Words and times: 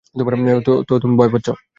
তো 0.87 0.93
তুমি 1.01 1.13
ভয় 1.17 1.31
পাচ্ছ? 1.33 1.47